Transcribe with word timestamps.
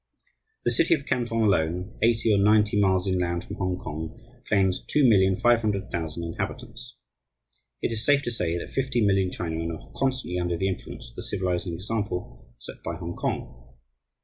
The 0.65 0.71
city 0.71 0.95
of 0.95 1.05
Canton 1.05 1.41
alone, 1.43 1.95
eighty 2.01 2.33
or 2.33 2.39
ninety 2.39 2.75
miles 2.75 3.07
inland 3.07 3.43
from 3.43 3.57
Hongkong, 3.57 4.41
claims 4.47 4.81
2,500,000 4.87 6.23
inhabitants. 6.25 6.97
It 7.83 7.91
is 7.91 8.03
safe 8.03 8.23
to 8.23 8.31
say 8.31 8.57
that 8.57 8.71
fifty 8.71 9.01
million 9.05 9.29
Chinamen 9.29 9.71
are 9.79 9.91
constantly 9.95 10.39
under 10.39 10.57
the 10.57 10.67
influence 10.69 11.09
of 11.11 11.15
the 11.17 11.21
civilizing 11.21 11.75
example 11.75 12.51
set 12.57 12.81
by 12.83 12.95
Hongkong. 12.95 13.75